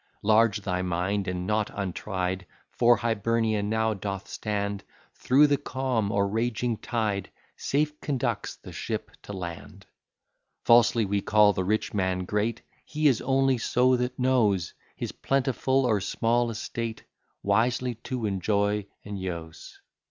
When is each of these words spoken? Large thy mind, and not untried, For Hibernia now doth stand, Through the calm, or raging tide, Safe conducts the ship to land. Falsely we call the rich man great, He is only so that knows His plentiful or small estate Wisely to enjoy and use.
Large 0.23 0.61
thy 0.63 0.81
mind, 0.81 1.27
and 1.27 1.45
not 1.45 1.69
untried, 1.71 2.47
For 2.71 2.95
Hibernia 2.97 3.61
now 3.61 3.93
doth 3.93 4.27
stand, 4.27 4.83
Through 5.13 5.45
the 5.45 5.57
calm, 5.59 6.11
or 6.11 6.27
raging 6.27 6.77
tide, 6.77 7.29
Safe 7.55 7.99
conducts 8.01 8.55
the 8.55 8.71
ship 8.71 9.11
to 9.21 9.31
land. 9.33 9.85
Falsely 10.65 11.05
we 11.05 11.21
call 11.21 11.53
the 11.53 11.63
rich 11.63 11.93
man 11.93 12.25
great, 12.25 12.63
He 12.83 13.07
is 13.07 13.21
only 13.21 13.59
so 13.59 13.95
that 13.95 14.17
knows 14.17 14.73
His 14.95 15.11
plentiful 15.11 15.85
or 15.85 16.01
small 16.01 16.49
estate 16.49 17.03
Wisely 17.43 17.93
to 17.93 18.25
enjoy 18.25 18.87
and 19.05 19.19
use. 19.21 19.79